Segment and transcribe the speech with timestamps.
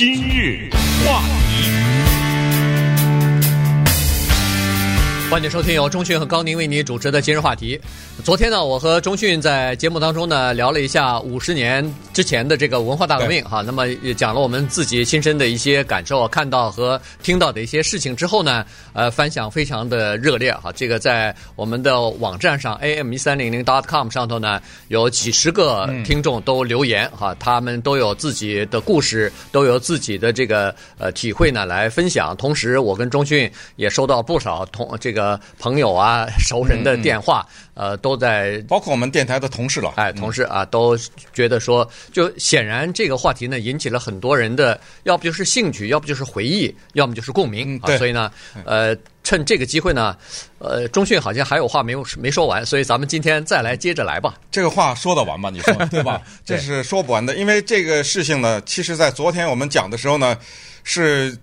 [0.00, 0.70] 今日
[1.04, 1.47] 话题，
[5.30, 7.78] 欢迎收听由中讯和高宁为你主持的今日话题。
[8.24, 18.64] 昨天呢，我和中讯在节目当中呢聊了一下五十年之前的这个文化大革命哈，那么也讲了我们自己亲身的一些感受，看到和听到的一些事情之后呢，
[18.94, 20.72] 呃，反响非常的热烈哈。
[20.72, 32.34] 这个在我们的网站上 am 一三零零 dot com 上头呢，有几十个听众都留言哈，他们都有自己的故事，都有自己的这个呃体会呢来分享。
[32.34, 35.17] 同时，我跟中讯也收到不少同这个
[35.58, 37.46] 朋友啊熟人的电话。
[37.78, 40.98] 呃，都在包括我们电台的同事了，哎，同事啊，都
[41.32, 47.96] 觉得说，就显然这个话题呢，引起了很多人的，要不就是兴趣，要不就是回忆，要么就是共鸣、嗯、啊。
[47.96, 48.32] 所以呢，
[48.64, 50.16] 呃，趁这个机会呢，
[50.58, 54.34] 呃，中讯好像还有话没有没说完，所以咱们今天再来接着来吧。
[54.50, 55.48] 这个话说得完吗？
[55.48, 56.20] 你说对吧？
[56.44, 60.36] 这是说不完的，因为这个事情呢，其实在昨天我们讲的时候呢，
[60.82, 61.38] 是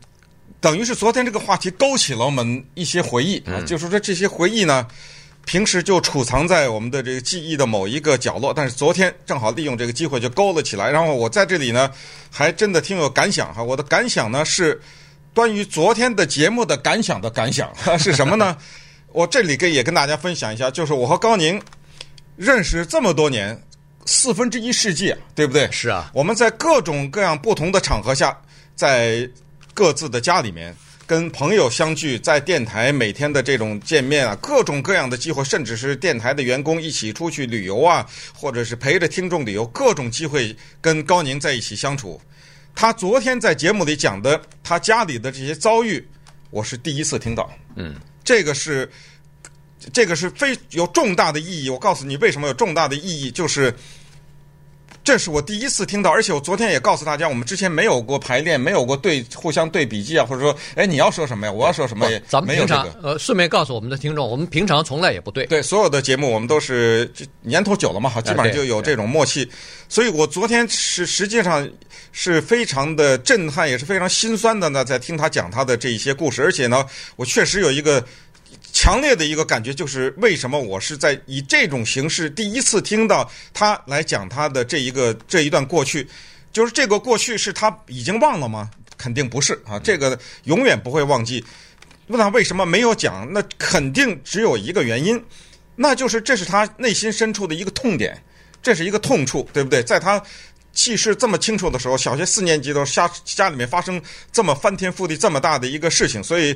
[0.60, 4.88] 等于是昨天这个话题勾起了我们一些回忆啊，嗯、就是说这些回忆呢。
[5.48, 10.90] 平时就储藏在我们的这个记忆的某一个角落，但是昨天正好利用这个机会就勾了起来。
[10.90, 11.88] 然后我在这里呢，
[12.32, 13.62] 还真的挺有感想哈。
[13.62, 14.82] 我的感想呢是
[15.36, 18.58] 关于昨天的节目的感想的感想 是什么呢？
[19.14, 21.62] 我这里跟也跟大家分享一下，就是我和高宁
[22.36, 23.56] 认识这么多年，
[24.08, 25.70] 四分之一世纪，对不对？
[25.72, 28.36] 是啊，我们在各种各样不同的场合下，
[28.76, 29.30] 在
[29.76, 30.76] 各自的家里面。
[31.08, 42.20] 跟朋友相聚，在电台每天的这种见面啊，各种各样的机会，甚至是电台的员工一起出去旅游啊，或者是陪着听众旅游，各种机会跟高宁在一起相处。
[42.74, 46.04] 他昨天在节目里讲的他家里的这些遭遇，
[46.50, 47.48] 我是第一次听到。
[47.76, 48.90] 嗯，这个是
[49.94, 51.70] 这个是非有重大的意义。
[51.70, 53.72] 我告诉你为什么有重大的意义，就是。
[55.06, 61.54] 这是我第一次听到，而且我昨天也告诉大家，我们之前没有过排练，没有过对互相对笔记啊，或者说，哎，你要说什么呀？
[61.54, 62.20] 我要说什么呀？
[62.28, 63.10] 咱们平常没有这个。
[63.10, 65.46] 呃，顺便告诉我们的听众，我们平常从来也不对。
[65.46, 67.08] 对，所有的节目我们都是
[67.44, 69.48] 年头久了嘛，基本上就有这种默契。
[69.88, 71.70] 所以我昨天是实际上
[72.12, 76.84] 是非常的震撼，也是非常心酸的呢，在听他讲他的这一些故事，而且呢，
[77.16, 78.04] 我确实有一个。
[78.76, 86.06] 强烈的一个感觉就是，为什么我是在以这种形式第一次听到他来讲他的这一个这一段过去？
[86.52, 88.70] 就是这个过去是他已经忘了吗？
[88.98, 91.42] 肯定不是啊，这个永远不会忘记。
[92.08, 93.26] 问他为什么没有讲？
[93.32, 95.24] 那肯定只有一个原因，
[95.78, 98.22] 那就是这是他内心深处的一个痛点，
[98.62, 99.82] 这是一个痛处，对不对？
[99.82, 100.22] 在他
[100.76, 104.00] 记事这么清楚的时候，小学四年级都，家家里面发生
[104.32, 106.56] 这么翻天覆地这么大的一个事情，所以。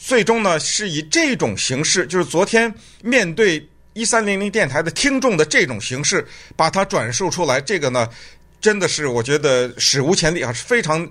[0.00, 6.24] 最终呢，是以这种形式，就是昨天面对一三零零电台的听众的这种形式，
[6.54, 7.60] 把它转述出来。
[7.60, 8.08] 这个呢，
[8.60, 11.04] 真的是我觉得史无前例啊，是非常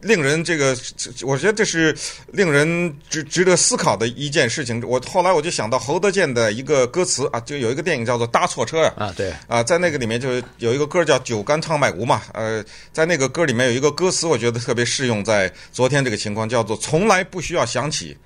[0.00, 0.76] 令人这个，
[1.22, 1.96] 我觉得这是
[2.32, 4.80] 令人值值得思考的一件事情。
[4.86, 18.16] 我后来我就想到侯德健的一个歌词啊，就有一个电影叫做《搭错车》呀，啊，对，啊，在那个里面就有一个歌叫《酒干倘卖无》嘛，呃，在那个歌里面有一个歌词，我觉得特别适用在昨天这个情况，叫做“从来不需要想起”，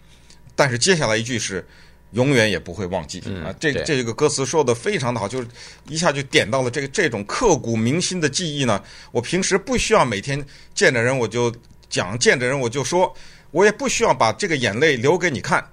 [0.54, 1.66] 但是接下来一句是。
[2.12, 3.53] 永远也不会忘记啊！
[3.59, 5.49] 这这个歌词说的非常的好，就是
[5.89, 8.83] 一下就点到了这个这种刻骨铭心的记忆呢。
[9.11, 11.51] 我平时不需要每天见着人我就
[11.89, 13.12] 讲，见着人我就说，
[13.51, 15.67] 我也不需要把这个眼泪留给你看。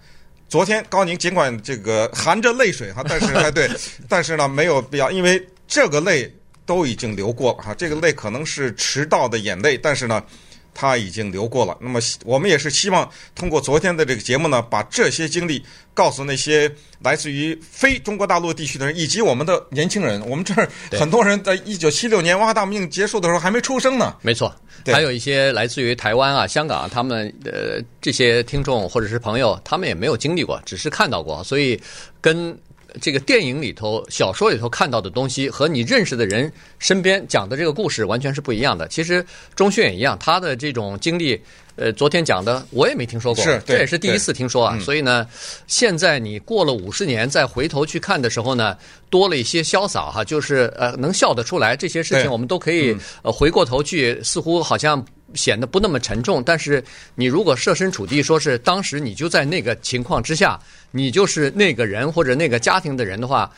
[0.47, 3.69] 昨天高宁尽管这个含着泪水哈， 但是哎对，
[4.07, 6.33] 但是呢没有必要，因为这个泪
[6.65, 7.73] 都已经流过了哈。
[7.73, 10.23] 这个泪可能是迟到的眼泪，但是呢。
[10.73, 15.63] 他已经流过了，那么我们也是希望通过昨天的这个节目呢，把这些经历
[15.93, 16.71] 告诉那些
[17.01, 20.21] 来自于非中国大陆地区的人，以及我们的年轻人。
[20.29, 24.15] 我们这儿很多人在一九七六年文化大革命结束的时候还没出生呢。
[24.21, 24.53] 没错，
[24.85, 31.79] 还有一些来自于台湾啊、香港啊，他们呃这些听众或者是朋友，他们也没有经历过，只是看到过，所以
[32.21, 32.57] 跟。
[33.01, 38.87] 这个电影里头、小说里头看到的东西，和你认识的人身边讲的这个故事完全是不一样的。
[38.87, 41.39] 其实钟迅也一样，他的这种经历，
[41.75, 44.75] 呃，昨天讲的我也没听说过，是，这也是第一次听说啊。
[44.77, 45.27] 嗯、所以呢，
[45.67, 48.77] 现在你过了五十年再回头去看的时候呢，
[49.09, 51.75] 多了一些潇洒哈，就是呃能笑得出来。
[51.75, 55.05] 这些事情我们都可以呃回过头去，似乎好像。
[55.33, 56.83] 显得不那么沉重，但是
[57.15, 60.59] 你如果设身处地，说是当时你就在那个情况之下，
[60.91, 63.51] 你就是那个人或者那个家庭的人的话，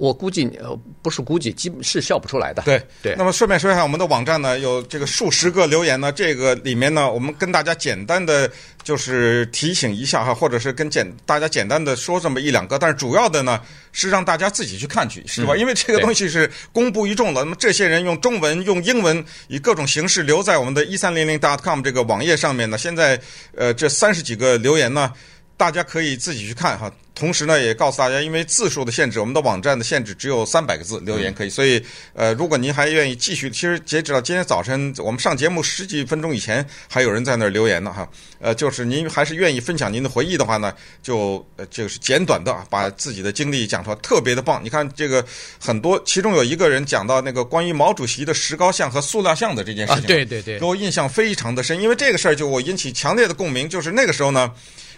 [0.00, 2.62] 我估计呃不是估计，基本是笑不出来的。
[2.62, 3.14] 对对。
[3.18, 8.50] 那么顺便说一下，我们的网站呢有这个数十个留言呢，这个里面呢，我们跟大家简单的
[8.82, 13.60] 就是提醒一下哈，或者是跟简大家简单的说这么一两个，但是主要的呢
[13.92, 15.52] 是让大家自己去看去，是吧？
[15.54, 17.42] 嗯、因为这个东西是公布于众的。
[17.42, 22.78] 那么这些人用中文、用英文，以各种形式留在我们的一三零零 dot com 这个网页上面呢。
[22.78, 23.20] 现在
[23.54, 25.12] 呃这三十几个留言呢，
[25.60, 26.90] 大家可以自己去看哈。
[27.12, 31.84] 同时呢，也告诉大家，因为字数的限制，我们的网站的限制只有三百个字留言可以，所以
[32.14, 38.08] 呃，如果您还愿意继续，其实截止到今天早晨我们上节目十几分钟以前，还有人在那儿留言呢哈。
[38.38, 40.72] 呃，就是您还是愿意分享您的回忆的话呢，
[41.02, 44.58] 就呃就是简短的把自己的经历讲出来，特别的棒。
[44.64, 45.22] 你看这个
[45.58, 54.50] 很多，其中有一个人讲到那个关于毛主席的石膏像和塑料像的这件事情，啊，对对对，给我印象非常的深，因为这个事儿就我引起强烈的共鸣，就是那个时候呢。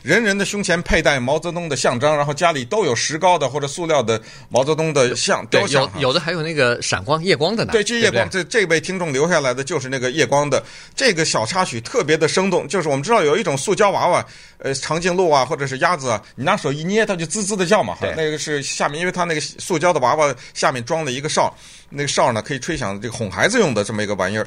[0.03, 5.83] 人人的胸前佩戴毛泽东的像章，然后家里都有石膏的或者塑料的毛泽东的像雕像。
[5.95, 7.71] 有有的还有那个闪光夜光的呢。
[7.73, 10.63] 对，这夜光，这这位听众留下来的就是那个夜光的
[10.97, 12.67] 这个小插曲，特别的生动。
[12.67, 14.27] 就是我们知道有一种塑胶娃娃，
[14.59, 17.97] 呃，长颈鹿啊，或者是鸭子啊，你拿手一捏，它就滋滋的叫嘛。
[18.01, 21.55] 对，那个是下面，因为它那个塑胶的娃娃下面装了一个哨，
[21.89, 24.47] 那个哨呢可以吹响这个哄孩子用的这么一个玩意儿。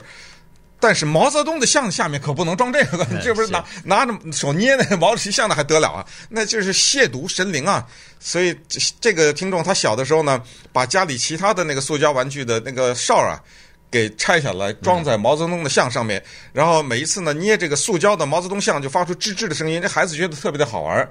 [0.79, 6.05] 但是毛泽东的像下面可不能装这个，你这不是拿拿着手捏那个毛主席像的还得了啊？
[6.29, 7.83] 那就是亵渎神灵啊！
[8.19, 8.55] 所以
[8.99, 10.41] 这个听众他小的时候呢，
[10.71, 13.41] 把家里其他的那个塑胶玩具的那个哨啊，
[13.89, 21.09] 给拆下来装在毛泽东的像上面，然后每一次呢捏这个塑胶的毛泽东像就发出吱吱的声音，这孩子觉得特别的好玩。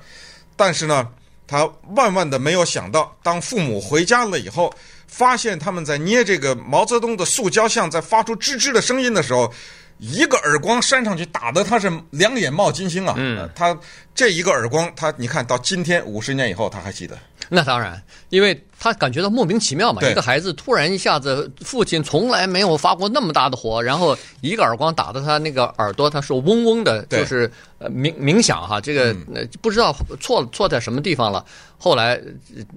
[0.56, 1.08] 但是呢，
[1.48, 4.72] 他万万的没有想到，当父母回家了以后。
[5.06, 9.52] 发现他们在捏这个毛泽东的塑胶像，在发出吱吱的声音的时候，
[9.98, 13.14] 一个耳光扇上去，打得他是两眼冒金星啊！
[13.16, 13.76] 嗯，他
[14.14, 17.16] 这一个耳光，他你看到今天五十年以后，他还记得。
[17.50, 20.00] 那当然，因为他感觉到莫名其妙嘛。
[20.08, 28.80] 一个孩子突然一下子，父亲从来没有发过那么大的火，然后一个耳光打得他那个耳朵，他说嗡嗡的，就是呃鸣鸣响哈。
[28.80, 29.14] 这个
[29.60, 31.44] 不知道错错在什么地方了。
[31.84, 32.18] 后来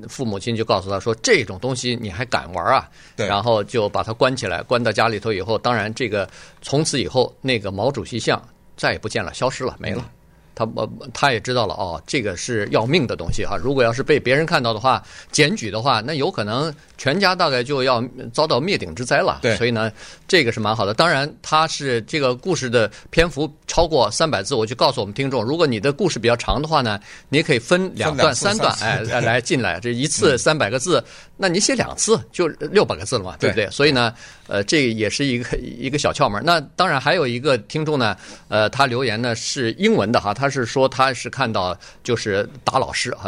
[0.09, 3.25] 父母亲就告诉他说：“这种东西你还敢玩啊？”对。
[3.25, 6.29] 然后就把他关起来，关到家里头以后，当然这个
[6.61, 8.37] 从此以后那个毛主席像
[8.75, 10.11] 再也不见了，消失了，没了。
[10.57, 13.55] 他呃，他也知道了哦，这个是要命的东西哈。
[13.55, 19.37] 如果要是被别人看到的话，检举的话，那有可能全家大概就要遭到灭顶之灾了。
[19.43, 19.91] 对，所以呢，
[20.27, 20.95] 这个是蛮好的。
[20.95, 26.99] 当然，他是这个故事的篇幅超过三百字，我就告诉我们听众，如果你的故事比较长的话呢，
[27.29, 29.79] 你可以分两段、三段，哎，来进来。
[29.79, 31.03] 这一次三百个字，
[31.37, 33.69] 那你写两次就六百个字了嘛，对不对？
[33.69, 34.11] 所以呢，
[34.47, 36.41] 呃，这也是一个一个小窍门。
[36.43, 38.17] 那当然还有一个听众呢，
[38.47, 40.46] 呃，他留言呢是英文的哈，他。
[40.47, 43.25] 他是说他是看到就是打老师啊，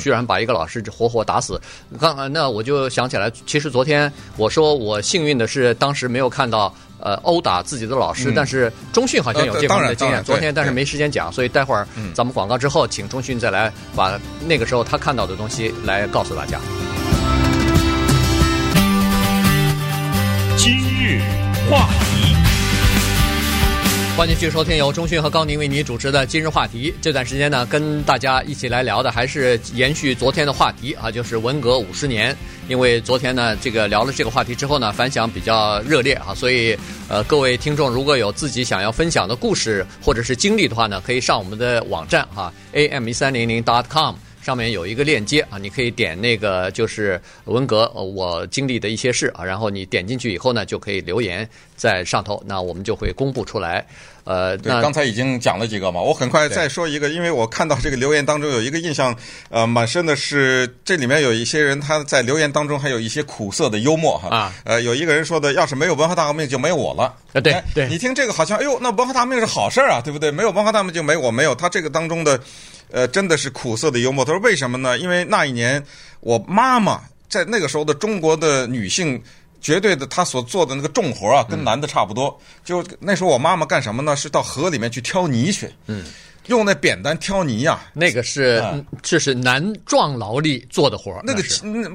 [0.00, 1.60] 居然把一个老师活活打死。
[2.00, 10.24] 刚、嗯、那我就想起来，其实昨天我说我幸运的是当时没有看到呃殴打自己的老师，嗯、但是中讯好像有这方面的经验。
[10.24, 16.58] 昨天但是没时间讲，所以待会儿咱们广告之后，请中讯再来把那个时候他看到的东西来告诉大家。
[20.56, 21.20] 今日
[21.68, 22.31] 话题。
[24.14, 26.92] 欢迎继续收听由中讯和高宁为你主持的今日话题。
[27.00, 32.36] 这段时间呢，跟大家一起来聊的还是延续昨天的话题啊，就是文革五十年。
[32.68, 36.76] 因为昨天呢，这个聊了这个话题之后呢，反响比较热烈啊，所以
[37.08, 44.14] 呃，各位听众如果有自己想要分享的故事或者是经历的话呢，可以上我们的网站哈，am 一三零零 dot com。
[44.42, 53.86] 上面有一个链接啊，你可以点那个就是文革我经历的一些事啊，然后你点进去以后呢，就可以留言在上头，那我们就会公布出来。
[54.24, 59.16] 呃，对，刚才已经讲了几个嘛，我很快再说一个，因为我看到这个留言当中有一个印象
[59.48, 70.30] 呃蛮深的是，这里面有一些人他在留言当中还有一些苦涩的幽默哈啊，呃，有一个人说的，要是没有文化大革命就没有我了啊，对对，你听这个好像哎呦，那文化大革命是好事儿啊，对不对？
[70.30, 72.40] 没有文化大革命就没我没有，他这个当中的。
[72.92, 74.22] 呃，真的是苦涩的幽默。
[74.22, 74.98] 他说：“为什么呢？
[74.98, 75.82] 因为那一年，
[76.20, 79.20] 我妈妈在那个时候的中国的女性，
[79.62, 82.28] 绝对的她所做的那个重活啊，跟男的差不多。
[82.28, 84.14] 嗯、就那时候我妈妈干什么呢？
[84.14, 86.04] 是到河里面去挑泥去，嗯，
[86.48, 87.88] 用那扁担挑泥呀、啊。
[87.94, 88.62] 那个是，
[89.00, 91.18] 这、嗯、是男壮劳力做的活。
[91.24, 91.42] 那个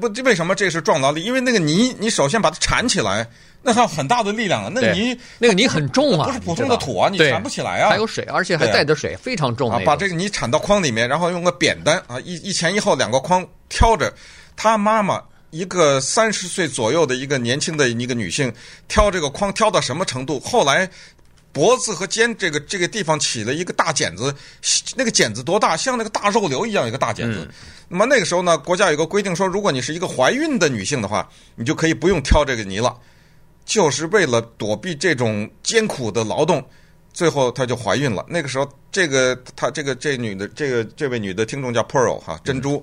[0.00, 1.22] 不，为什么这是壮劳力？
[1.22, 3.24] 因为那个泥，你首先把它铲起来。”
[3.62, 4.70] 那还有很大的力量啊！
[4.72, 7.90] 那泥那个泥很重啊，不是普通的土啊，你铲不起来啊。
[7.90, 9.70] 还有水，而且还带着水，非常重。
[9.70, 14.12] 啊，把这个泥铲到筐里面，然后用个扁担啊，一一前一后两个筐挑着。
[14.56, 18.52] 他妈妈一个三十岁左右的一个年轻的一个女性
[18.86, 20.40] 挑这个筐挑到什么程度？
[20.40, 20.88] 后来
[21.52, 24.34] 脖子和肩这个这个地方起了一个大茧子，
[24.94, 25.76] 那个茧子多大？
[25.76, 27.40] 像那个大肉瘤一样一个大茧子。
[27.40, 27.54] 嗯、
[27.88, 32.96] 那么那个时候呢，国家有个规定说，如果你是一个怀孕的女性的话，你就可以不用挑这个泥了，
[33.68, 36.66] 就是为了躲避这种艰苦的劳动。
[37.12, 38.24] 最后她就怀孕了。
[38.28, 42.78] 那个时候，这个她这个这女的这个这位女的听众叫 Pearl 哈珍珠。
[42.78, 42.82] 嗯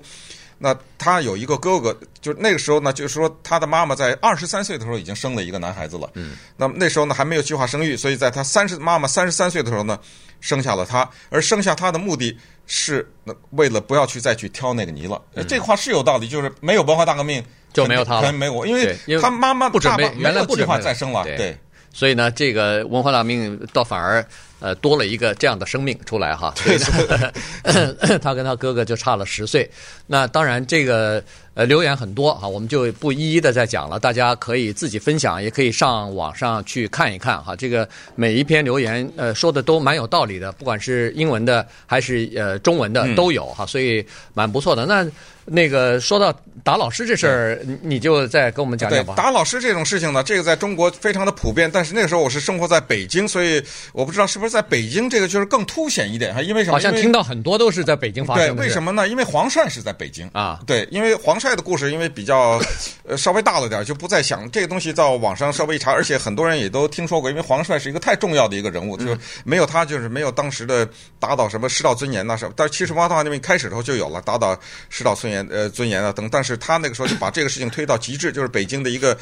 [0.58, 6.10] 那她有一个哥哥，就那个时候呢，就是说她的妈妈在二十三岁的时候已经生了一个男孩子了。
[6.14, 6.34] 嗯。
[6.56, 9.98] 那么那时候呢还没有计划生育，所以在她三十妈妈三十三岁的时候呢，
[10.40, 11.06] 生下了她。
[11.28, 12.34] 而生下她的目的
[12.66, 13.06] 是
[13.50, 15.20] 为了不要去再去挑那个泥了。
[15.34, 17.44] 嗯、这话是有道理，就是没有文化大革命
[17.76, 21.22] 就没有他了，没我，因为他妈妈不准备，原来不计划再生了。
[21.24, 21.36] 对。
[21.36, 21.56] 对
[21.92, 24.22] 所以呢，这个文化大革命倒反而
[24.60, 26.54] 呃多了一个这样的生命出来哈。
[26.64, 26.78] 对，
[28.18, 29.68] 他跟他哥哥就差了十岁。
[30.06, 31.22] 那当然，这个
[31.54, 33.98] 呃留言很多哈，我们就不一一的再讲了。
[33.98, 37.56] 大家可以自己分享，也可以上网上去看一看哈。
[37.56, 44.86] 这个每一篇留言呃说的都蛮有道理的，不管是英文的还是呃中文的都有哈，所以蛮不错的。
[44.86, 45.06] 那。
[45.48, 49.14] 那个说到打老师这事儿，你就再跟我们讲讲吧。
[49.16, 56.42] 打老师这种事情呢，这个在中国非常的普遍，但是那个时候我是生活在北京，所以我不知道是不是在北京这个就是更凸显一点哈。
[56.42, 56.72] 因为什么？
[56.72, 58.54] 好像听到很多都是在北京发生的。
[58.54, 59.08] 对，为什么呢？
[59.08, 60.60] 因为黄帅是在北京啊。
[60.66, 62.60] 对，因为黄帅的故事因为比较
[63.06, 70.88] 呃稍微大了点，就不再想这个东西，到网上稍微一查，而且很多人也都听说过，因为黄帅是一个太重要的一个人物，就没有他就是没有当时的
[71.18, 72.52] 打倒什么师道尊严呐什么。
[72.56, 74.58] 但是七十八大那边开始的时候就有了打倒
[74.90, 76.12] 师道尊严呃尊严啊。
[76.12, 79.16] 等，但是他那个时候就把这个事情推到极致，就是北京的一个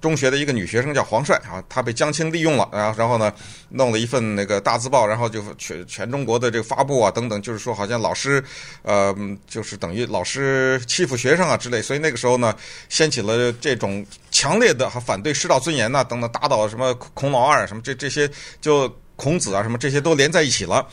[0.00, 3.32] 中学的一个女学生叫黄帅啊，她被江青利用了啊，然后呢，
[3.70, 8.42] 弄了一份那个大字报，然后就全全中国的这个发布啊等等，就是说好像老师，
[8.82, 9.14] 呃，
[9.46, 12.54] 就是等于老师欺负学生啊之类，所以那个时候呢，
[12.88, 18.30] 掀起了这种强烈的反对师道尊严呐等等，打倒什么孔老二什么这这些
[18.60, 20.86] 就孔子啊什么这些都连在一起了。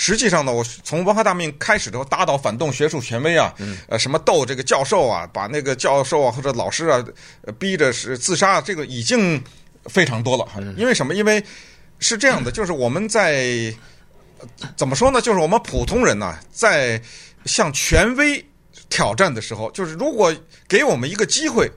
[0.00, 3.52] 实际上呢，我从文化大革命开始的时候，打倒反动学术权威啊，
[3.88, 7.04] 呃，什么斗这个教授啊，把那个教授啊或者老师啊，
[7.58, 9.42] 逼着是自杀，这个已经
[9.86, 10.46] 非常多了。
[10.76, 11.16] 因为什么？
[11.16, 11.42] 因为
[11.98, 13.74] 是这样的，就是我们在
[14.76, 15.20] 怎么说呢？
[15.20, 17.00] 就是我们普通人呢，在
[17.44, 18.44] 向权威
[18.88, 20.34] 挑战的时候，就是如果
[20.66, 21.70] 给我们一个机会，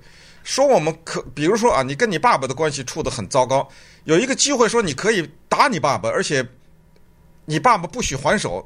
[0.43, 3.67] 说我们可，比如说啊，你跟你爸爸的关系处得很糟糕，
[4.03, 6.45] 有一个机会说你可以打你爸爸，而且。
[7.45, 8.65] 你爸爸不许还手，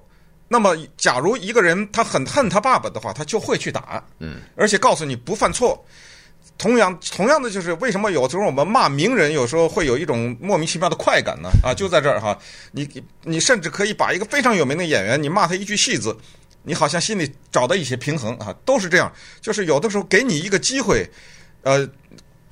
[0.50, 5.83] 那么假如一个人他很恨他爸爸的话，他就会去打，嗯，而且告诉你不犯错。
[6.57, 11.50] 同样，同样的就是为什么有时候我们骂名人，有时候会有一种莫名其妙的快感呢？
[11.62, 12.38] 啊，就在这儿哈，
[12.71, 12.88] 你
[13.24, 16.15] 你甚至可以把一个非常有名的演员，你骂他一句戏子，
[16.63, 19.12] 你好像心里找到一些平衡啊，都是这样。
[19.41, 21.09] 就是有的时候给你一个机会，
[21.63, 21.88] 呃，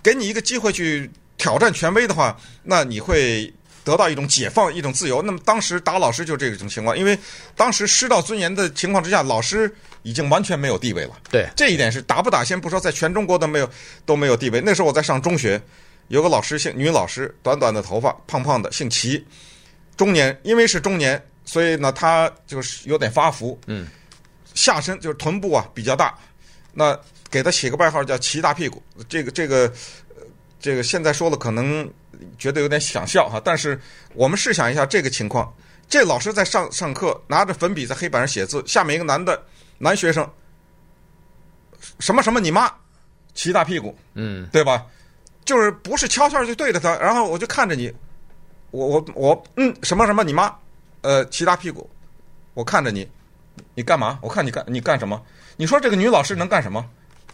[0.02, 3.54] 给你一个机会去挑战权威的话，那你会。
[3.84, 5.22] 得到一种解放，一种自由。
[5.22, 7.18] 那么当时打老师就这种情况，因为
[7.56, 9.74] 当时师道尊严的情况之下，老师
[10.04, 11.18] 已经完全没有地位了。
[11.30, 13.70] 对，这一点是打不打先不说，在全中国都没有
[14.06, 14.62] 都没有地位。
[14.62, 15.62] 那时候我在上中学，
[16.08, 19.26] 有个老师姓女老师，短短的头发，胖胖的，姓齐，
[19.98, 23.60] 中年，因为是中年，所以呢，她就是有点发福。
[23.68, 23.88] 嗯，
[24.54, 26.18] 下身就是臀部啊比较大，
[26.74, 26.98] 那
[27.30, 28.82] 给她起个外号叫齐大屁股。
[29.10, 29.72] 这个这个
[30.64, 31.88] 这个现在说了可能。
[32.38, 33.80] 觉得有点想笑哈，但是
[34.14, 35.52] 我们试想一下这个情况：
[35.90, 39.42] 这老师在上上课，拿着粉笔在黑板上写字，下面一个男的
[39.78, 40.28] 男学生，
[42.00, 42.72] 什么什么你妈，
[43.34, 44.86] 骑大屁股，嗯，对吧？
[45.44, 47.92] 就是不是悄悄就对着他，然后我就看着你，
[48.72, 50.56] 我我我嗯，什么什么你妈，
[51.02, 51.90] 呃，骑大屁股，
[52.54, 53.10] 我看着你，
[53.74, 54.20] 你干嘛？
[54.22, 55.22] 我看你干你干什么？
[55.58, 56.88] 你说这个女老师能干什么？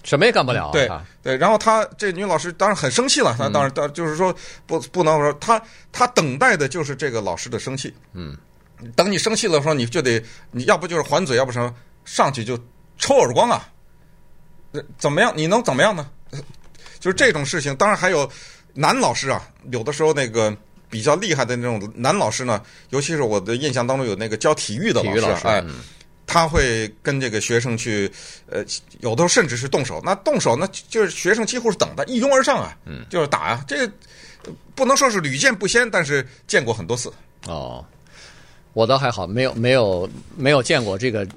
[0.03, 0.89] 什么也干不了，对
[1.21, 4.33] 对，然后她这女老师当然很生气了，她当然当就是说
[4.65, 8.35] 不不能说她她等待的就是这个老师的生气，嗯，
[8.95, 11.73] 等你生气了的时候，你就得你要不就是还嘴，要不什么
[12.05, 12.57] 上去就
[12.97, 13.67] 抽耳光啊，
[14.97, 15.33] 怎么样？
[15.35, 16.09] 你能怎么样呢？
[16.99, 18.29] 就是这种事情，当然还有
[18.73, 20.55] 男老师啊，有的时候那个
[20.89, 25.63] 比较厉害的那种男老师呢，尤其是我的印象当中有那个教体育的老师，哎。
[26.29, 28.09] 他会跟这个学生去，
[28.45, 28.63] 呃，
[28.99, 29.99] 有的时候甚至是动手。
[30.05, 33.65] 那动手，那就是学生几乎是等的，一拥而上啊，嗯，就是打啊。
[33.67, 33.93] 这个
[34.75, 37.11] 不能说是屡见不鲜，但是见过很多次。
[37.47, 37.83] 哦，
[38.73, 41.27] 我倒还好，没有没有没有见过这个。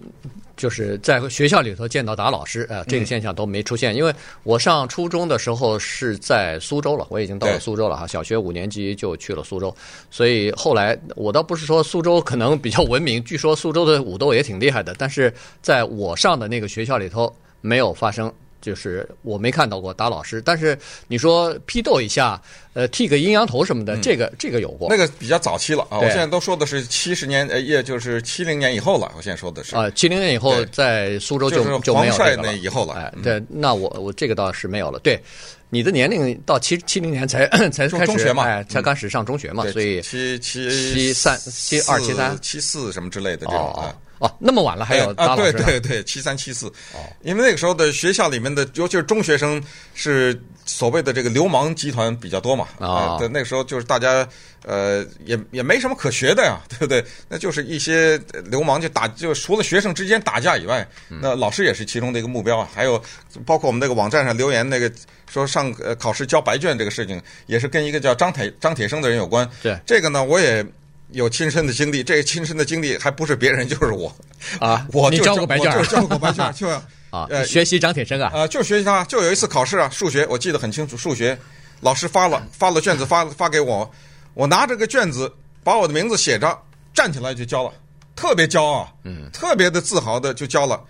[0.55, 3.97] 就是在学校里头见到打老师，呃，这个现象都没出现。
[3.97, 8.07] 因为我上初中的时候是在苏州了，我已经到了苏州了哈。
[8.07, 9.75] 小学五年级就去了苏州，
[10.09, 18.33] 所以后来我倒不是说苏州可能比较文明，据说苏州的武斗也挺厉害的，但是在我上的那个学校里头没有发生
[18.63, 20.79] 就是我没看到过打老师，但是
[21.09, 22.41] 你说批斗一下，
[22.73, 24.89] 呃，剃个阴阳头什么的，这个这个有过。
[24.89, 29.13] 那个比较早期了啊，我现在都说的是七十年，呃，也就是七零年以后了。
[29.17, 32.95] 我现在说的是啊，七零年以后在苏州就就没有这个那以后了。
[32.95, 35.01] 哎，对，那我我这个倒是没有了。
[35.01, 35.21] 对，
[35.69, 43.89] 你的年龄到七七零年才 才开始中学嘛，哎，才开始上中学嘛，所以七七七三七二七三七四什么之类的这种啊。
[43.89, 43.95] 哦，
[44.39, 45.35] 那么晚了还有啊？
[45.37, 46.67] 对对对，七三七四。
[46.95, 49.63] 哦，因为那个时候的学校里面的，尤其是中学生，
[49.95, 52.69] 是所谓的这个流氓集团比较多嘛。
[52.79, 54.27] 啊，对，那个时候就是大家
[54.65, 57.05] 呃，也也没什么可学的呀，对不对？
[57.29, 62.69] 那就是一些流氓就打，就除了学生之间打架以外，那老师也是其中的一个目标啊。
[62.75, 63.03] 还有
[63.45, 64.91] 包括我们那个网站上留言那个
[65.31, 69.49] 说上呃考试交白卷这个事情，也是跟一个叫张铁张铁生的人有关。
[69.63, 70.65] 对，这个呢，我也。
[71.13, 74.15] 有亲身的经历，这个亲身的经历还不是别人，就是我。
[74.59, 74.87] 啊！
[74.93, 76.69] 我就交过白卷， 就交过白卷，就
[77.11, 81.39] 啊，学习张铁生啊，啊，就学习他，就有一次考试啊，数学我记得很清楚，数学
[81.81, 83.89] 老师发了发了卷子发发给我，
[84.35, 86.59] 我拿着个卷子把我的名字写着，
[86.93, 87.73] 站起来就交了，
[88.17, 90.83] 特别骄傲，嗯，特别的自豪的就交了，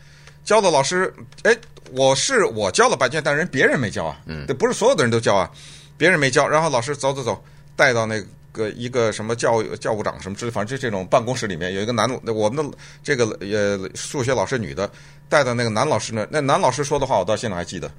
[0.45, 1.13] 交了老师，
[1.43, 1.55] 哎，
[1.91, 5.51] 我是我交了白卷，但人别人没交啊，嗯，这不是所有的人都交啊，
[5.99, 7.45] 别人没交，然后老师走走走，
[7.77, 8.27] 带到那个。
[8.53, 14.91] 个一个什么教教务长什么之类，反正就这种办公室里面有一个男，我们的这个呃数学老师女的
[15.29, 17.91] 带的那个男老师呢，那男老师说的话我到现在还记得，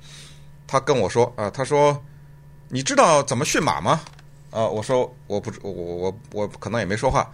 [0.68, 2.00] 他跟我说啊，他说
[2.70, 4.02] 你知道怎么驯马吗？
[4.52, 7.30] 啊，我说我不知我我我可能也没说话。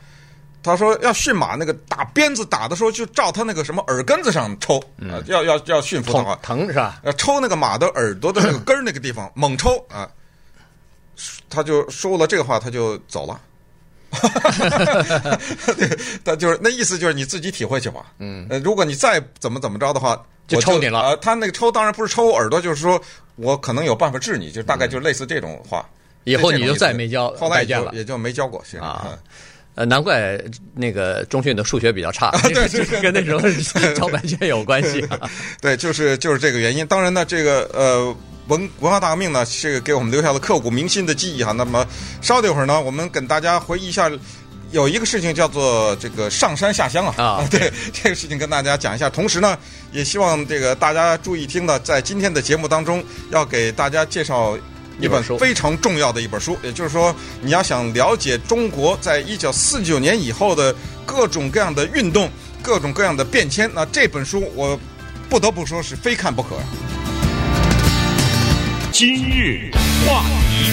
[0.61, 6.99] 他说要驯马那个打鞭子打的时候就照他那个什么耳根子上抽，啊，要要要驯服的话疼是吧？
[7.03, 10.09] 要抽那个马的耳朵的那个根儿那个地方猛抽啊。
[11.49, 13.39] 他就说了这个话，他就走了。
[16.25, 18.11] 他就是那意思，就是你自己体会去吧。
[18.17, 20.99] 嗯，如果你再怎么怎么着的话，就抽你了。
[21.01, 22.99] 呃，他那个抽当然不是抽耳朵，就是说
[23.35, 25.87] 我可能有办法治你，就大概就类似这种话。
[26.23, 28.63] 以后你就再没交白卷了，也就没交过。
[28.81, 29.15] 啊，
[29.75, 30.41] 呃，难怪
[30.73, 33.47] 那个中训的数学比较差， 对，就是跟那时候
[33.93, 35.07] 交白卷有关系。
[35.61, 36.83] 对，就是就是这个原因。
[36.87, 38.15] 当然呢，这个呃。
[38.49, 41.51] 文文化大革命呢，是给我们留下了刻骨铭心的记忆哈。
[41.51, 41.85] 那么，
[42.19, 44.11] 稍等一会儿呢，我们跟大家回忆一下，
[44.71, 47.13] 有一个事情叫做这个上山下乡啊。
[47.23, 49.07] 啊， 对，这个事情跟大家讲一下。
[49.07, 49.55] 同时呢，
[49.91, 54.57] 也希望这个大家注意听呢，在今天的节目当中，要给大家介绍
[54.99, 56.57] 一本非常重要的一本书。
[56.63, 60.75] 也就是说，你要想了解中国在一九四九年以后的
[61.05, 62.27] 各种各样的运动、
[62.63, 64.79] 各种各样的变迁，那这本书我
[65.29, 66.55] 不得不说是非看不可。
[68.91, 69.69] 今日
[70.05, 70.71] 话题，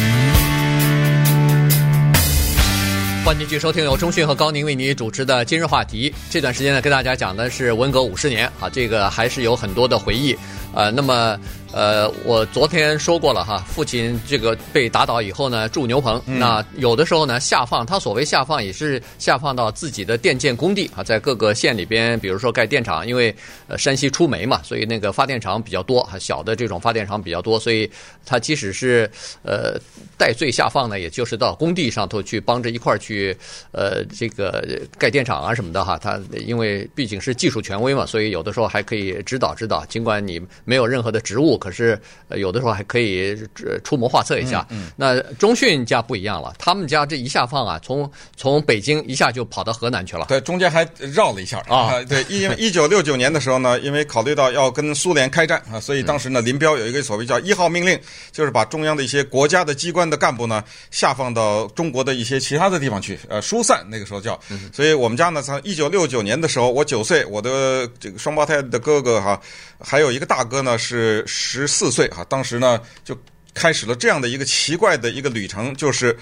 [3.24, 6.11] 欢迎继续收听由中讯和高宁为您主持的《今日话题》。
[6.31, 10.37] 这段时间呢，跟大家讲的是文革五十年啊，这个还是有很多的回忆、
[10.74, 10.90] 呃。
[10.90, 11.38] 那么。
[11.72, 16.22] 呃，我昨天说过了哈，父亲这个被打倒以后呢，住牛棚。
[16.24, 23.35] 那有的时候呢，下放，他所谓下放也是下放到自己的电建工地啊，在各个县里边，比如说盖电厂，因为
[23.66, 27.90] 呃山西出煤嘛，所以那个发电厂比较多，小的这种发电厂比较多，所以
[28.24, 29.11] 他即使是
[29.42, 29.79] 呃
[30.16, 33.37] 带罪下放呢，也就是到工地上头去帮着一块儿去
[33.72, 34.64] 呃这个
[34.98, 35.98] 盖电厂啊什么的哈。
[35.98, 41.56] 他因为毕竟是技术权威嘛，所以有的时候还可以指导指导，尽管你没有任何的职务。
[41.59, 41.99] 可是，
[42.31, 43.37] 有的时候还可以
[43.85, 44.66] 出谋划策一下。
[44.71, 50.27] 嗯嗯、那中训家不一样了，他们家这一下放啊，从从北京一下就跑到河南去了。
[50.29, 52.03] 对，中间还绕了一下啊。
[52.05, 57.99] 对，因为 一九六九年的时候呢，因为考虑到要跟苏联开战啊，所以当时呢，林彪有一个所谓叫一号命令，
[58.33, 63.85] 就是把中央的一些国家的机关的干部呢，下放到中国的一些其他的地方去，呃，疏散。
[63.88, 64.38] 那个时候叫。
[64.73, 69.40] 所以我们家呢，从一九六九年的时候，我九岁，我的这个双胞胎的哥哥哈，
[69.81, 71.25] 还有一个大哥呢是。
[71.27, 73.17] 十四岁哈，当时呢就
[73.55, 76.17] 开始了这样的一个奇怪的一个旅程，就是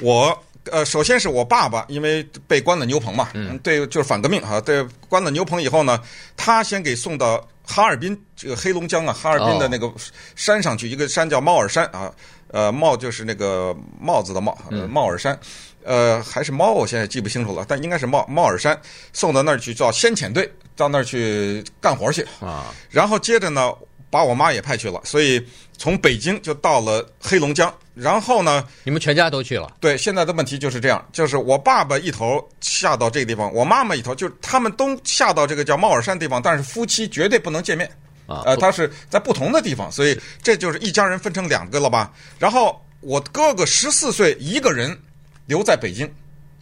[0.00, 0.36] 我
[0.70, 6.00] 呃，首先是我爸爸，因为被关了牛棚嘛，嗯，对，就是反革命哈，对，关了牛棚以后呢，
[6.36, 9.92] 他先给送到哈尔滨这个黑龙江啊，哈尔滨的那个
[10.34, 12.12] 山上去，一个山叫帽儿山啊，
[12.48, 14.56] 呃，帽就是那个帽子的帽，
[14.90, 15.38] 帽儿山，
[15.84, 18.78] 呃，还是猫，我现在记不清楚了，但应该是帽帽儿山，
[19.12, 23.70] 送到那儿去叫先遣队，到那儿去干活去啊，然后接着呢。
[24.10, 25.38] 把我妈也派去了，所以
[25.76, 27.70] 从北京就到了黑龙江。
[27.92, 29.76] 然后呢，你们全家都去了。
[29.80, 37.86] 对，现在的问题就是这样，就是我爸爸一头下到这个地方，我妈妈一头，就是他们都下到这个叫帽儿山地方，但是夫妻绝对不能见面
[38.26, 38.44] 啊。
[38.46, 42.10] 呃，他是在不同的地方，所以这就是一家人分成两个了吧？
[42.38, 44.98] 然后我哥哥十四岁，一个人
[45.44, 46.10] 留在北京，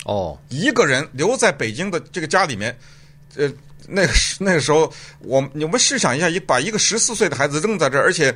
[0.04, 2.76] 哦，一个人留在北京的这个家里面。
[3.36, 3.52] 呃，
[3.88, 8.34] 那个时那个时候，我你们试想一下，一把一个十四岁的孩子扔在这儿，而且。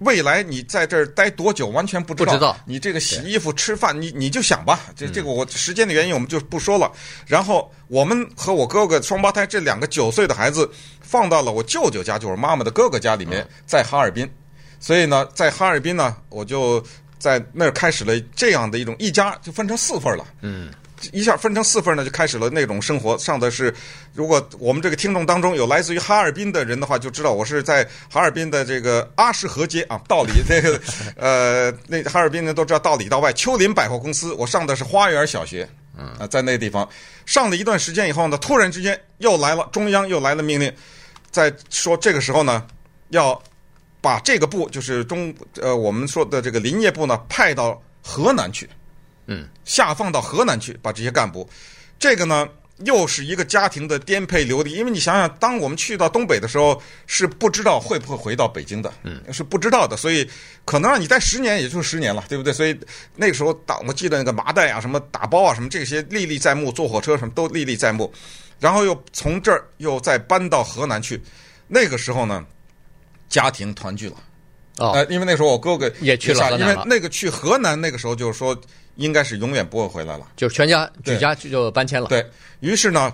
[0.00, 2.32] 未来你在这儿待多久完全不知道。
[2.32, 2.56] 不知道。
[2.64, 4.80] 你这个洗衣服、吃饭，你你就想吧。
[4.96, 6.90] 这这个我时间的原因我们就不说了。
[7.26, 10.66] 然后我们和我哥哥双胞胎这两个九岁的孩子
[11.02, 14.26] 放到了我舅舅家，就是妈妈的哥哥家里面，在哈尔滨。
[14.78, 16.82] 所以呢，在哈尔滨呢，我就
[17.18, 20.24] 在那儿开始了这样的一种一家就分成四份了。
[20.40, 20.70] 嗯。
[21.12, 23.16] 一下分成四份呢，就开始了那种生活。
[23.18, 23.74] 上的是，
[24.12, 30.80] 如果我们这个听众当中有来自于哈尔滨的人的话，就知道我是在哈尔滨的这个阿什河街啊，道里那个
[31.16, 34.32] 呃，那哈尔滨人都知道道里道外秋林百货公司。
[34.34, 36.88] 我上的是花园小学，啊，在那个地方
[37.26, 40.72] 上了一段时间以后呢，突然之间又来了中央又来了命令，
[41.30, 42.66] 在说这个时候呢，
[43.08, 43.40] 要
[44.00, 48.68] 把这个部就是中呃我们说的这个林业部呢派到河南去。
[49.32, 51.48] 嗯，下放到河南去，把这些干部，
[52.00, 54.72] 这个呢又是一个家庭的颠沛流离。
[54.72, 59.96] 因为你想想，当我们去到东北的时候，是不知道会不会回到北京的，嗯，是不知道的。
[59.96, 60.28] 所以
[60.64, 62.52] 可能让你待十年，也就是十年了，对不对？
[62.52, 62.76] 所以
[63.14, 68.12] 那个时候，当我记得那个麻袋啊、什么打包啊、什么这些历历在目，坐火车什么都历历在目。
[68.58, 71.22] 然后又从这儿又再搬到河南去，
[71.68, 72.44] 那个时候呢，
[73.28, 74.16] 家庭团聚了。
[74.78, 78.60] 哦，呃，因为那时候我哥哥也去了，因为那个去河南那个时候就是说。
[78.96, 82.08] 应该是永远不会回来了，就全家举家就搬迁了。
[82.08, 82.24] 对，
[82.60, 83.12] 于是呢，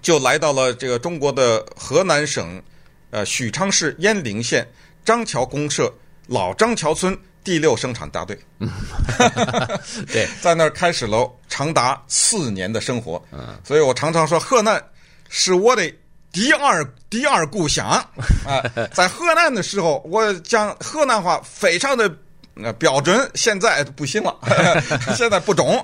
[0.00, 2.62] 就来到了这个中国的河南省，
[3.10, 4.66] 呃，许昌市鄢陵县
[5.04, 5.92] 张桥公社
[6.26, 8.38] 老张桥村第六生产大队。
[10.10, 13.22] 对， 在那儿开始了长达四年的生活。
[13.32, 14.82] 嗯，所以我常常说，河南
[15.28, 15.92] 是我的
[16.32, 17.86] 第二第二故乡
[18.46, 18.62] 啊。
[18.92, 22.10] 在河南的时候，我讲河南话非常的。
[22.54, 24.36] 那标准现在不行了，
[25.16, 25.82] 现在不中。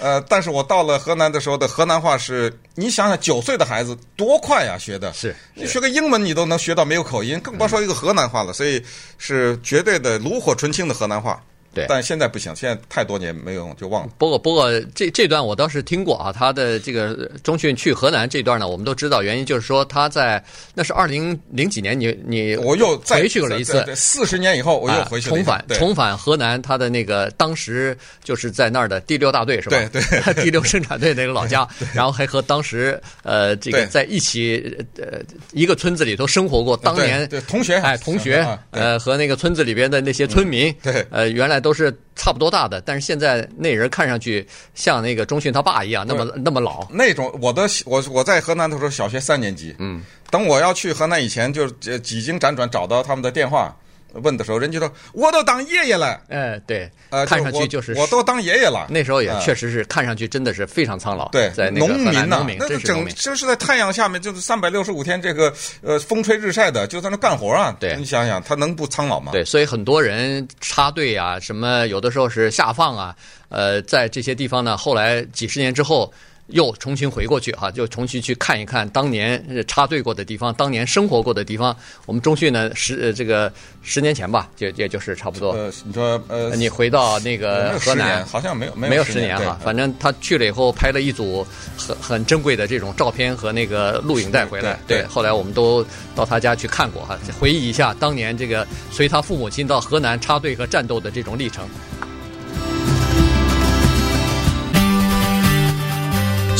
[0.00, 5.12] 呃，但是我到了河南的时候的河南话是，你想想九岁的孩子多快呀，学的。
[5.12, 8.52] 是，你学个英文你都能学到没有口音，更别说一个河南话了。
[8.52, 8.84] 所以
[9.16, 11.40] 是绝对的炉火纯青的河南话。
[11.74, 14.12] 对，但现在不行，现在太多年没用就忘了。
[14.18, 20.42] 不过不过这这段我倒是听过啊，他的这个中训去河南这段呢，我们都知道原因，就是说他在
[20.74, 29.78] 那是二零零几年，你你我又回去过了一次，四十年以后我又回去重返重返河南，他的那个当时就是在那儿的第六大队是吧？
[29.92, 35.20] 对对， 第六生产队那个老家， 然后还和当时呃这个在一起呃
[35.52, 41.06] 一个村子里头生活过，当年同学哎同学呃和那个村子里边的那些村民、嗯、对。
[41.10, 41.96] 呃原来都是。
[42.14, 46.86] 差不多大的，但是现在那人看上去像那个钟迅他爸一样，那么那么老。
[46.90, 49.74] 那种我的我我在河南的时候，小学三年级。
[49.78, 51.66] 嗯，等我要去河南以前，就
[52.00, 53.74] 几经辗转找到他们的电话。
[54.14, 56.20] 问的时候，人家说我都当爷爷了。
[56.28, 58.86] 哎，对，呃，看上去就是我都当爷爷了。
[58.90, 61.28] 那时候也确实是看上去真的是非常苍老。
[61.30, 67.74] 对，在农民呐，那就整就是在太阳下面，就是三百六十五天这个呃风吹日晒的，就在那干活啊。
[67.80, 69.32] 对，你想想，他能不苍老吗？
[69.32, 73.14] 对，所以很多人插队啊，什么有的时候是下放啊，
[73.48, 76.12] 呃，在这些地方呢，后来几十年之后。
[76.48, 81.74] 又重新回过去哈，就重新去看一看当年插队过的地方，当年生活过的地方。
[82.04, 83.50] 我们中训呢，十这个
[83.82, 85.52] 十年前吧，就也就是差不多。
[85.52, 94.78] 呃，你说呃，你回到那个河南，好像没有没有十年哈，反正他去了以后拍了一组很很珍贵的这种照片和那个录影带回来。
[94.86, 101.66] 对，对，后来我们都到他家去看过哈，回忆一下当年这个随他父母亲到河南插队和战斗的这种历程。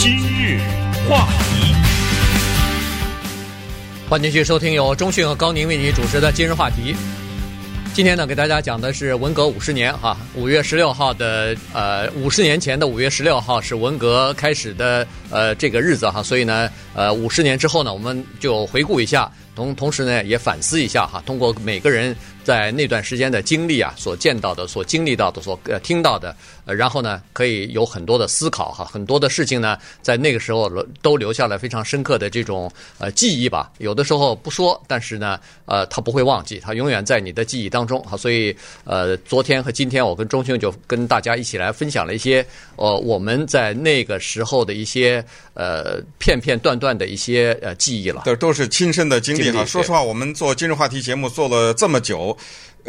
[0.03, 0.59] 今日
[1.09, 1.73] 话题，
[4.11, 6.93] 欢迎继续收听由中讯和高宁为你主持的今日话题。
[7.95, 22.17] 今天呢，给大家讲的是文革五十年哈，五月十六号的呃，五十年前的五月十六号是文革开始的呃这个日子哈，所以呢，呃，五十年之后呢，我们就回顾一下，同同时呢也反思一下哈，通过每个人。
[22.45, 30.71] 在那段时间的经历啊，所见到的、所经历到的、所呃听到的，呃，然后呢，可以有很多的思考哈，很多的事情呢，在那个时候
[31.03, 33.71] 都留下了非常深刻的这种呃记忆吧。
[33.79, 38.17] 有的时候不说，但是呢，呃，他不会忘记，他永远在你的记忆当中哈。
[38.17, 42.47] 所以呃，昨天和今天，我跟钟兄就跟大家一起来分享了一些
[42.77, 48.23] 呃我们在那个时候的一些呃片片段段的一些呃记忆了。
[48.25, 49.65] 这都是亲身的经历哈。
[49.65, 52.37] 说实话，我们做今日话题节目做了这么久。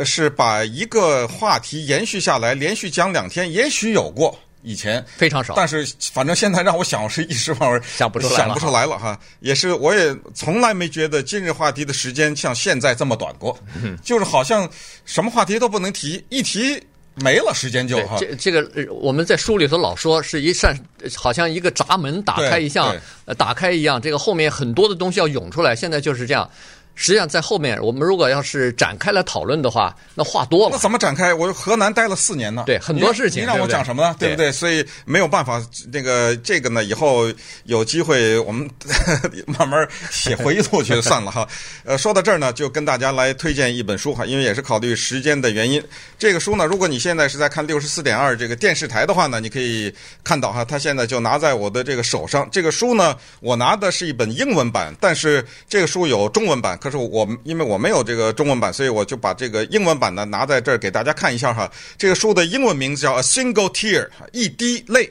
[0.04, 9.20] 是把一个话题延续下来，连续讲两天，也许有过以前非常少，但是反正现在让我想，我是一时半会儿想不出来，想不出来了哈。
[9.42, 14.68] 也是，我也从来没觉得今日话题的时间像现在这么短过，嗯、就是好像
[15.06, 16.82] 什么话题都不能提，一提
[17.16, 18.16] 没了，时间就哈。
[18.18, 20.74] 这这个我们在书里头老说是一扇，
[21.16, 26.50] 好像一个闸门打开一样，呃，打开一样，这个后面很多的东西要涌出来，现在就是这样。
[26.96, 30.74] 实际上，在后面我们如果要是展开来讨论的话，那话多了。
[30.74, 31.34] 那怎么展开？
[31.34, 32.64] 我河南待了四年呢。
[32.68, 33.42] 对，很多事情。
[33.42, 34.16] 你让我讲什么呢？
[34.20, 34.52] 对不对？
[34.52, 35.60] 所以没有办法。
[35.92, 37.26] 那个这个呢，以后
[37.64, 38.70] 有机会我们
[39.58, 41.48] 慢慢写回忆录去算了哈。
[41.84, 45.84] 呃，说到这儿呢，就跟大家来推荐一本书哈，因为也是考虑时间的原因。
[46.20, 52.48] 这个书呢，如果你现在是在看六十四点二这个电视台的话呢，你可以看到哈，它现在就拿在我的这个手上。
[52.52, 56.78] 这个书呢，我拿的是一本英文版，但是这个书有中文版。
[56.84, 61.72] 可是我因为我没有这个中文版，所以我就把这个英文版呢拿在这儿给大家看一下哈。
[61.98, 64.02] 这个书的英文名字叫《A Single Tear》，
[64.34, 65.10] 一滴泪，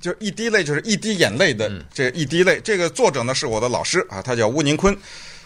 [0.00, 2.60] 就是一滴泪，就是一滴眼泪的这一滴泪。
[2.64, 4.96] 这个作者呢是我的老师啊，他叫吴宁坤。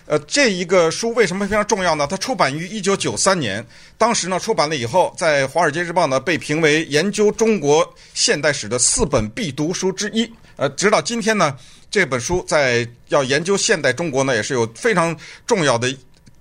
[0.07, 2.07] 呃，这一个书为什么非常重要呢？
[2.11, 3.63] 它出版于一九九三年，
[3.99, 10.27] 当时呢出版了以后，在《华尔街日报》呢被评为研究中国现代史的四本必读书之一。
[10.57, 11.55] 呃，直到今天呢。
[11.99, 15.93] 这本书在要研究现代中国呢，也是有非常重要的，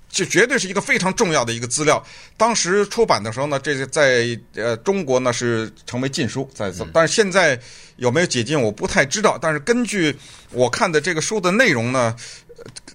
[0.07, 2.05] 这绝对是一个非常重要的一个资料。
[2.37, 7.59] 当时出版的时候呢，这是在呃中国呢是成为禁书，在但是现在
[7.95, 9.35] 有没有解禁我不太知道。
[9.41, 10.15] 但是根据
[10.51, 12.15] 我看的这个书的内容呢，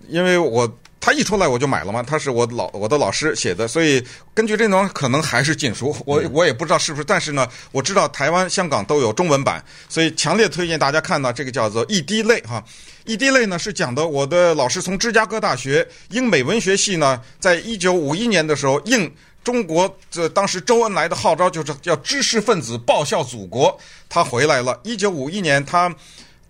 [0.07, 0.79] 因为我。
[1.05, 4.01] 他一出来我就买了嘛，他是我老我的老师写的，所以
[4.33, 12.63] 根据这种可能还是禁书，我我也不知道是不是，但是呢，我知道台湾、香港都有中文版，所以强烈推荐大家看到这个叫做《一滴泪》哈，
[13.05, 19.13] 《一滴泪》呢是讲的我的老师从芝加哥大学英美文学系呢，在一九五一年的时候应
[19.43, 23.77] 中国这当时周恩来的号召，就是叫知识分子报效祖国，
[24.09, 24.79] 他回来了。
[24.85, 25.93] 一九五一年他。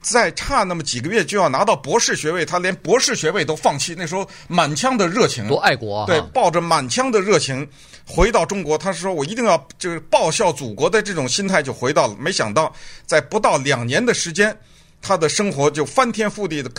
[0.02, 3.94] 再差那么几个月就要拿到博士学位，他连博士学位都放弃。
[3.96, 6.06] 那时候满腔的热情，多爱国啊！
[6.06, 7.66] 对，抱着满腔的热情
[8.04, 12.74] 回到中国，他说：“我一定要就是报效祖国的这种心态就回到了。”没想到
[13.06, 14.54] 在不到两年的时间，
[15.00, 16.70] 他的生活就翻天覆地的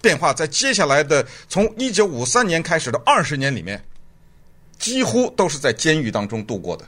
[0.00, 0.32] 变化。
[0.32, 3.84] 在接下来的从一九五三年开始的二十年里面，
[4.78, 6.84] 几乎都是在监狱当中度过的。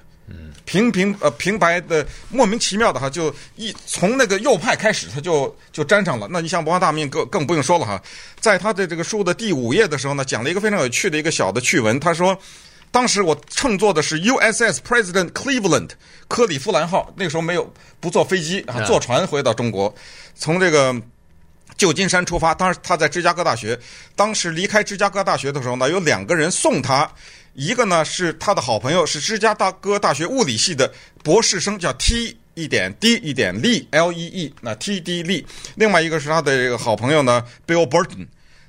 [0.63, 6.27] 嗯，平平呃平白的莫名其妙的哈，就一从那个右派开始，他就就沾上了。
[6.31, 8.03] 那你像文化大革命更更不用说了哈，
[8.41, 11.99] 在他的这个书的第五页的时候呢，讲了一个非常有趣的一个小的趣闻。
[12.01, 12.37] 他说，
[12.91, 15.91] 当时我乘坐的是 USS President Cleveland
[16.29, 19.95] 克里夫兰号，那个时候没有不坐飞机啊，坐船回到中国，
[20.35, 20.95] 从这个
[21.77, 22.55] 旧金山出发。
[22.55, 23.79] 当时他在芝加哥大学，
[24.15, 27.11] 当时离开芝加哥大学的时候呢，有两个人送他。
[27.55, 30.91] 一个呢是他的好朋友，是芝加哥大学物理系的
[31.23, 35.45] 博士生，叫 T 一点 D 一点 Lee，L E E，那 T D Lee。
[35.75, 38.27] 另外一个是他的这个好朋友呢，Bill Burton。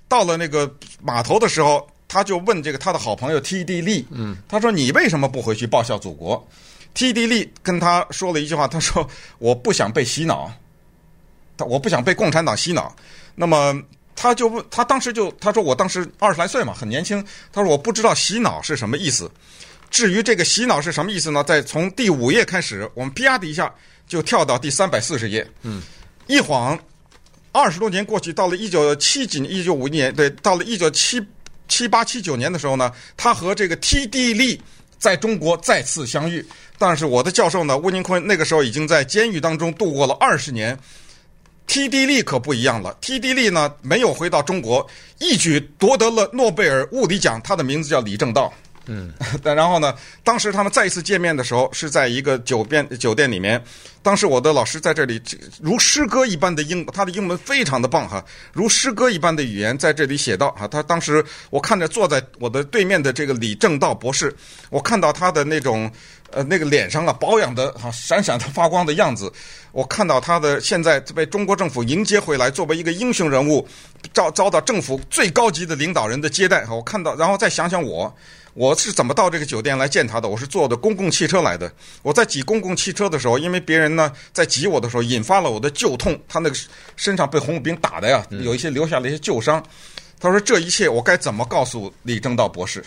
[0.09, 0.69] 到了那个
[1.01, 6.45] 码头的时候，他就问这个他的好朋友 T D Lee，嗯，他说你为什么不回去报效祖国
[6.93, 10.51] ？T D Lee 跟他说了一句话，他说我不想被洗脑，
[11.63, 12.95] 他我不想被共产党洗脑。
[13.35, 13.81] 那么。
[14.15, 17.21] 他就问，他当时就他说，我当时二十来岁嘛，很年轻。
[17.51, 19.29] 他说我不知道洗脑是什么意思。
[19.89, 21.43] 至于这个洗脑是什么意思呢？
[21.43, 23.73] 在从第五页开始，我们啪的一下
[24.07, 25.45] 就跳到第三百四十页。
[25.63, 25.81] 嗯，
[26.27, 26.79] 一晃
[27.51, 31.19] 二十多年过去，到了一九七几年，一九五一年，对，到了一九七
[31.67, 34.35] 七八七九年的时候呢，他和这个 T.D.
[34.35, 34.61] 利
[34.99, 36.45] 在中国再次相遇。
[36.77, 40.77] 但是我的教授呢，温宁坤那个时候已经在监狱当中度过了二十年。
[41.65, 42.05] T.D.
[42.05, 43.33] 利可不一样了，T.D.
[43.33, 44.85] 利呢没有回到中国，
[45.19, 47.41] 一举夺得了诺贝尔物理奖。
[47.43, 48.53] 他的名字叫李政道。
[48.85, 49.95] 嗯，但 然后呢，
[50.25, 53.63] 当时他们再一次见面的时候是在一个酒店酒店里面。
[54.01, 55.21] 当时我的老师在这里
[55.61, 60.67] 如诗歌一般的英，他的英文非常的棒哈，如诗歌一般的语言在这里写道哈。
[60.67, 64.35] 他当时我看着坐在我的对面的这个李政道博士，
[64.69, 65.89] 我看到他的那种。
[66.35, 69.31] 呃，那个脸上啊，保养的哈，闪闪的发光的样子，
[69.73, 73.67] 我看到他的现在被中国政府迎接回来，作为一个英雄人物，
[74.13, 76.75] 遭遭到政府最高级的领导人的接待哈。
[76.75, 78.15] 我看到，然后再想想我，
[78.53, 80.29] 我是怎么到这个酒店来见他的？
[80.29, 81.73] 我是坐的公共汽车来的。
[82.03, 86.15] 我在挤公共汽车的时候，因为别人呢在挤我的时候，引发了我的旧痛。
[86.29, 86.55] 他那个
[86.95, 89.61] 身上被红卫兵打的呀，有一些留下了一些旧伤。
[90.19, 92.83] 他说：“这一切我该怎么告诉李政道博士？”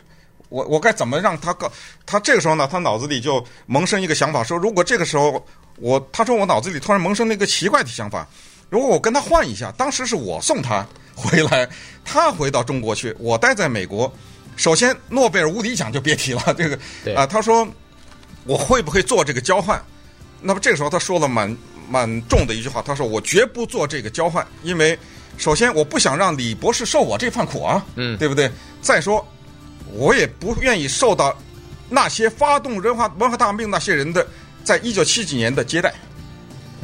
[0.48, 1.70] 我我该怎么让他告
[2.06, 2.20] 他？
[2.20, 5.44] 这个时候呢，他脑子里就萌生一个想法，说如果这个时候
[5.78, 8.26] 我，他说我脑子里突然萌生了一个奇怪的想法，
[8.70, 11.68] 如果我跟他换一下，当时是我送他回来，
[12.04, 14.12] 他回到中国去，我待在美国，
[14.56, 16.78] 首先诺贝尔物理奖就别提了，这个
[17.14, 17.66] 啊，他说
[18.44, 19.82] 我会不会做这个交换？
[20.40, 21.56] 那么这个时候他说了蛮
[21.88, 24.98] 蛮重的一句话，他说我绝不做这个交换，因为
[25.38, 28.50] 首先我不想让李博士受我这番苦啊，嗯，对不对？
[28.80, 29.26] 再说。
[29.92, 31.34] 我也不愿意受到
[31.88, 34.26] 那些发动文化文化大革命那些人的，
[34.66, 35.94] 在一九七几年的接待，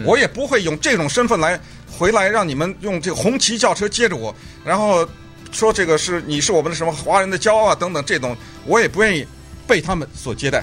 [0.05, 4.33] 我也不会用这种身份来回来让你们用这个红旗轿车接着我，
[4.65, 5.07] 然后
[5.51, 9.27] 说这个是你是我们的什么华人的骄傲啊等等这种，我也不愿意
[9.67, 10.63] 被他们所接待。